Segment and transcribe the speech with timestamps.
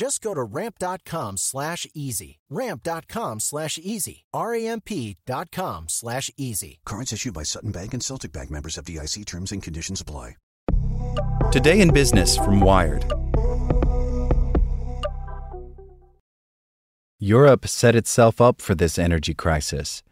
[0.00, 2.38] Just go to ramp.com slash easy.
[2.48, 4.24] Ramp.com slash easy.
[4.32, 6.80] R-A-M-P.com slash easy.
[6.86, 10.36] Cards issued by Sutton Bank and Celtic Bank members FDIC terms and conditions apply.
[11.52, 13.04] Today in Business from Wired.
[17.18, 20.02] Europe set itself up for this energy crisis.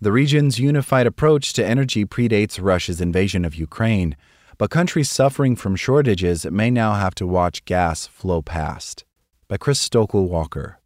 [0.00, 4.16] The region's unified approach to energy predates Russia's invasion of Ukraine,
[4.56, 9.04] but countries suffering from shortages may now have to watch gas flow past.
[9.48, 10.80] By Chris Stokel Walker.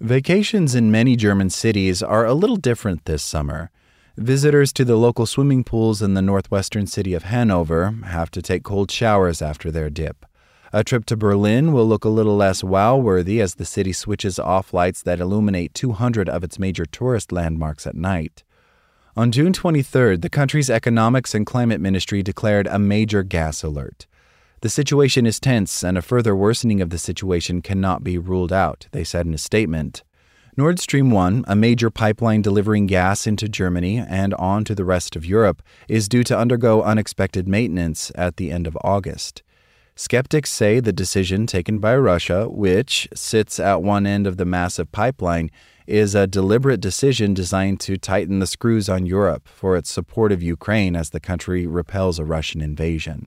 [0.00, 3.70] Vacations in many German cities are a little different this summer.
[4.16, 8.62] Visitors to the local swimming pools in the northwestern city of Hanover have to take
[8.62, 10.26] cold showers after their dip.
[10.72, 14.38] A trip to Berlin will look a little less wow worthy as the city switches
[14.38, 18.44] off lights that illuminate 200 of its major tourist landmarks at night.
[19.16, 24.06] On June 23rd, the country's Economics and Climate Ministry declared a major gas alert.
[24.64, 28.86] The situation is tense, and a further worsening of the situation cannot be ruled out,
[28.92, 30.02] they said in a statement.
[30.56, 35.16] Nord Stream 1, a major pipeline delivering gas into Germany and on to the rest
[35.16, 39.42] of Europe, is due to undergo unexpected maintenance at the end of August.
[39.96, 44.90] Skeptics say the decision taken by Russia, which sits at one end of the massive
[44.92, 45.50] pipeline,
[45.86, 50.42] is a deliberate decision designed to tighten the screws on Europe for its support of
[50.42, 53.26] Ukraine as the country repels a Russian invasion.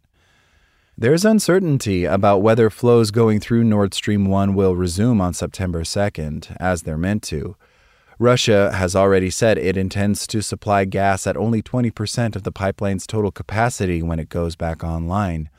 [0.99, 6.57] There's uncertainty about whether flows going through Nord Stream 1 will resume on September 2nd,
[6.59, 7.55] as they're meant to.
[8.17, 13.05] Russia has already said it intends to supply gas at only 20% of the pipeline's
[13.05, 15.51] total capacity when it goes back online.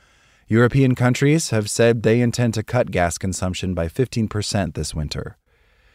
[0.48, 5.36] European countries have said they intend to cut gas consumption by 15% this winter.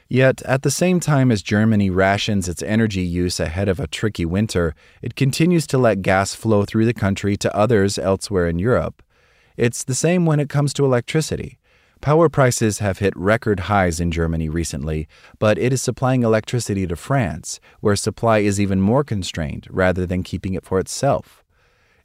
[0.08, 4.26] Yet, at the same time as Germany rations its energy use ahead of a tricky
[4.26, 9.04] winter, it continues to let gas flow through the country to others elsewhere in Europe.
[9.56, 11.60] It's the same when it comes to electricity.
[12.02, 15.08] Power prices have hit record highs in Germany recently,
[15.40, 20.24] but it is supplying electricity to France, where supply is even more constrained rather than
[20.24, 21.44] keeping it for itself.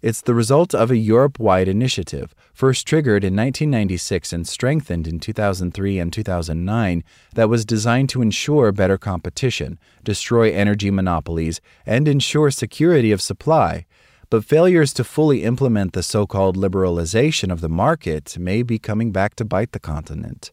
[0.01, 5.19] It's the result of a Europe wide initiative, first triggered in 1996 and strengthened in
[5.19, 7.03] 2003 and 2009,
[7.35, 13.87] that was designed to ensure better competition, destroy energy monopolies, and ensure security of supply.
[14.31, 19.11] But failures to fully implement the so called liberalization of the market may be coming
[19.11, 20.53] back to bite the continent.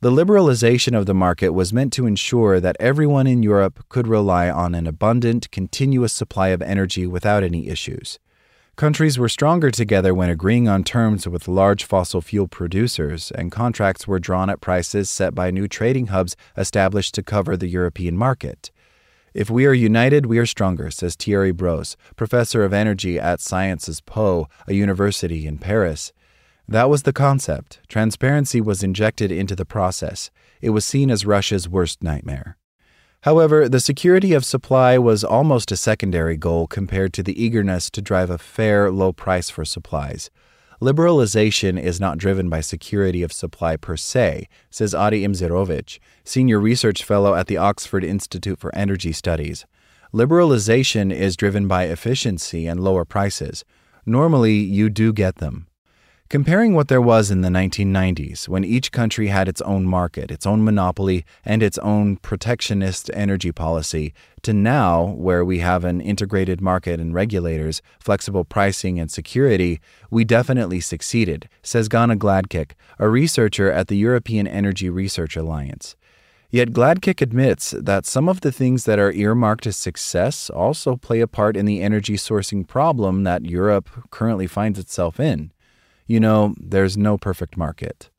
[0.00, 4.48] The liberalization of the market was meant to ensure that everyone in Europe could rely
[4.48, 8.20] on an abundant, continuous supply of energy without any issues.
[8.76, 14.06] Countries were stronger together when agreeing on terms with large fossil fuel producers, and contracts
[14.06, 18.70] were drawn at prices set by new trading hubs established to cover the European market.
[19.34, 24.00] If we are united, we are stronger, says Thierry Bros, professor of energy at Sciences
[24.00, 26.12] Po, a university in Paris.
[26.68, 27.80] That was the concept.
[27.88, 30.30] Transparency was injected into the process.
[30.60, 32.56] It was seen as Russia's worst nightmare.
[33.22, 38.00] However, the security of supply was almost a secondary goal compared to the eagerness to
[38.00, 40.30] drive a fair, low price for supplies.
[40.84, 47.02] Liberalization is not driven by security of supply per se, says Adi Imsirovic, senior research
[47.02, 49.64] fellow at the Oxford Institute for Energy Studies.
[50.12, 53.64] Liberalization is driven by efficiency and lower prices.
[54.04, 55.68] Normally, you do get them.
[56.30, 60.46] Comparing what there was in the 1990s, when each country had its own market, its
[60.46, 66.62] own monopoly, and its own protectionist energy policy, to now, where we have an integrated
[66.62, 69.80] market and regulators, flexible pricing, and security,
[70.10, 75.94] we definitely succeeded, says Ganna Gladkykh, a researcher at the European Energy Research Alliance.
[76.50, 81.20] Yet Gladkick admits that some of the things that are earmarked as success also play
[81.20, 85.50] a part in the energy sourcing problem that Europe currently finds itself in.
[86.06, 88.10] You know, there's no perfect market.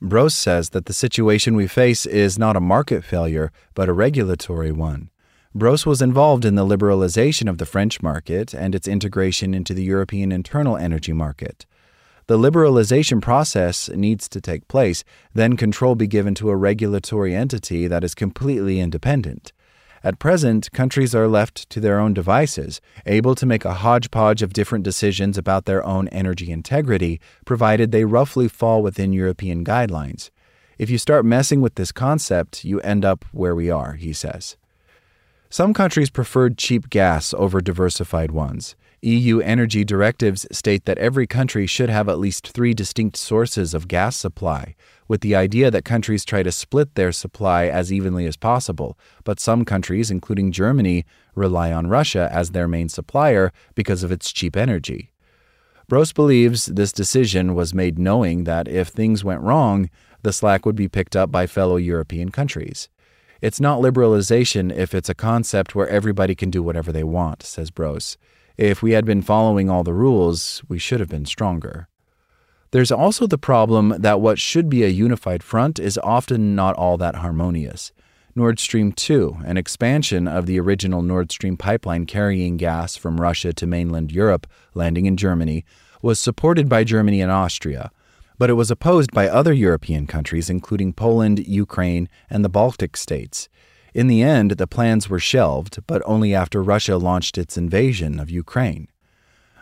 [0.00, 4.72] Bros says that the situation we face is not a market failure, but a regulatory
[4.72, 5.10] one.
[5.54, 9.84] Bros was involved in the liberalization of the French market and its integration into the
[9.84, 11.66] European internal energy market.
[12.26, 15.04] The liberalization process needs to take place,
[15.34, 19.52] then control be given to a regulatory entity that is completely independent.
[20.04, 24.52] At present, countries are left to their own devices, able to make a hodgepodge of
[24.52, 30.30] different decisions about their own energy integrity, provided they roughly fall within European guidelines.
[30.76, 34.56] If you start messing with this concept, you end up where we are, he says.
[35.48, 38.74] Some countries preferred cheap gas over diversified ones.
[39.04, 43.88] EU energy directives state that every country should have at least three distinct sources of
[43.88, 44.76] gas supply,
[45.08, 48.96] with the idea that countries try to split their supply as evenly as possible.
[49.24, 51.04] But some countries, including Germany,
[51.34, 55.10] rely on Russia as their main supplier because of its cheap energy.
[55.88, 59.90] Bros believes this decision was made knowing that if things went wrong,
[60.22, 62.88] the slack would be picked up by fellow European countries.
[63.40, 67.72] It's not liberalization if it's a concept where everybody can do whatever they want, says
[67.72, 68.16] Bros.
[68.56, 71.88] If we had been following all the rules, we should have been stronger.
[72.70, 76.96] There's also the problem that what should be a unified front is often not all
[76.98, 77.92] that harmonious.
[78.34, 83.52] Nord Stream 2, an expansion of the original Nord Stream pipeline carrying gas from Russia
[83.52, 85.66] to mainland Europe, landing in Germany,
[86.00, 87.90] was supported by Germany and Austria,
[88.38, 93.50] but it was opposed by other European countries, including Poland, Ukraine, and the Baltic states.
[93.94, 98.30] In the end, the plans were shelved, but only after Russia launched its invasion of
[98.30, 98.88] Ukraine.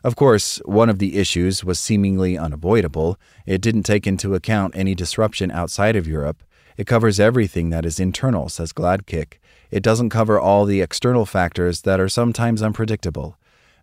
[0.05, 3.19] Of course, one of the issues was seemingly unavoidable.
[3.45, 6.43] It didn't take into account any disruption outside of Europe.
[6.77, 9.35] It covers everything that is internal, says Gladkykh.
[9.71, 13.37] It doesn't cover all the external factors that are sometimes unpredictable.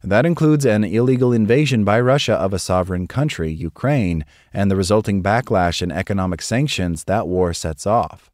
[0.04, 5.22] That includes an illegal invasion by Russia of a sovereign country, Ukraine, and the resulting
[5.22, 8.32] backlash and economic sanctions that war sets off.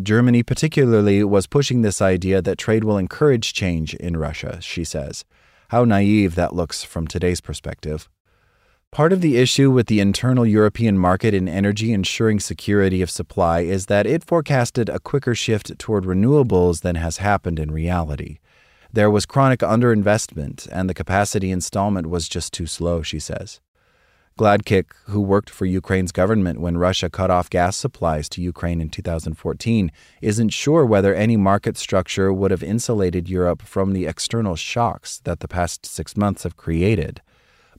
[0.00, 5.24] Germany, particularly, was pushing this idea that trade will encourage change in Russia, she says.
[5.70, 8.08] How naive that looks from today's perspective.
[8.92, 13.60] Part of the issue with the internal European market in energy ensuring security of supply
[13.60, 18.38] is that it forecasted a quicker shift toward renewables than has happened in reality.
[18.92, 23.60] There was chronic underinvestment, and the capacity installment was just too slow, she says.
[24.38, 28.88] Gladkykh, who worked for Ukraine's government when Russia cut off gas supplies to Ukraine in
[28.88, 29.92] 2014,
[30.22, 35.40] isn't sure whether any market structure would have insulated Europe from the external shocks that
[35.40, 37.20] the past six months have created.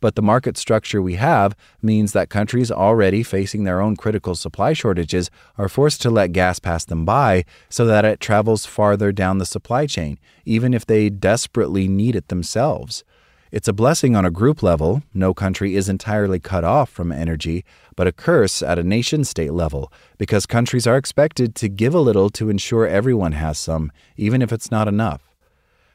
[0.01, 4.73] But the market structure we have means that countries already facing their own critical supply
[4.73, 9.37] shortages are forced to let gas pass them by so that it travels farther down
[9.37, 13.03] the supply chain, even if they desperately need it themselves.
[13.51, 15.03] It's a blessing on a group level.
[15.13, 17.65] No country is entirely cut off from energy,
[17.97, 21.99] but a curse at a nation state level because countries are expected to give a
[21.99, 25.35] little to ensure everyone has some, even if it's not enough.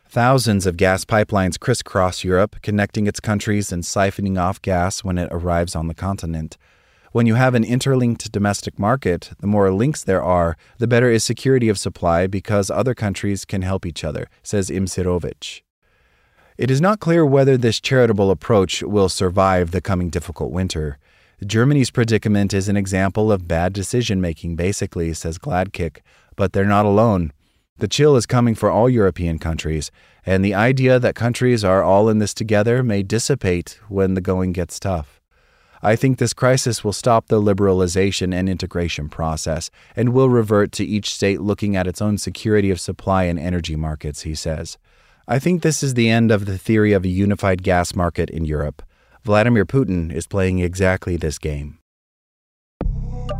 [0.06, 5.30] Thousands of gas pipelines crisscross Europe, connecting its countries and siphoning off gas when it
[5.32, 6.58] arrives on the continent.
[7.12, 11.24] When you have an interlinked domestic market, the more links there are, the better is
[11.24, 15.62] security of supply because other countries can help each other, says Imsirovic.
[16.58, 20.98] It is not clear whether this charitable approach will survive the coming difficult winter.
[21.44, 25.98] Germany's predicament is an example of bad decision making, basically, says Gladkykh,
[26.34, 27.34] but they're not alone.
[27.76, 29.90] The chill is coming for all European countries,
[30.24, 34.52] and the idea that countries are all in this together may dissipate when the going
[34.52, 35.20] gets tough.
[35.82, 40.86] I think this crisis will stop the liberalization and integration process and will revert to
[40.86, 44.78] each state looking at its own security of supply and energy markets, he says.
[45.28, 48.44] I think this is the end of the theory of a unified gas market in
[48.44, 48.80] Europe.
[49.24, 51.78] Vladimir Putin is playing exactly this game.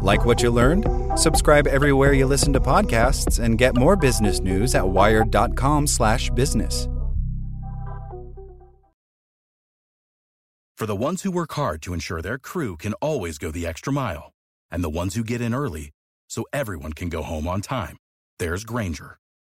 [0.03, 0.85] Like what you learned?
[1.17, 6.89] Subscribe everywhere you listen to podcasts and get more business news at wired.com/business.
[10.77, 13.93] For the ones who work hard to ensure their crew can always go the extra
[13.93, 14.33] mile,
[14.73, 15.93] and the ones who get in early
[16.29, 17.97] so everyone can go home on time,
[18.41, 19.19] there's Grainger